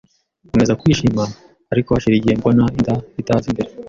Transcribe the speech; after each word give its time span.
nkomeza 0.47 0.77
kwishima 0.81 1.23
ariko 1.71 1.89
hashira 1.91 2.15
igihe 2.17 2.35
mbona 2.39 2.63
inda 2.77 2.95
itaza 3.21 3.45
imbere 3.51 3.69